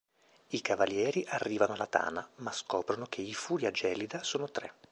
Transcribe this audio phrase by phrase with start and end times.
[0.47, 4.73] I cavalieri arrivano alla tana, ma scoprono che i Furia gelida sono tre.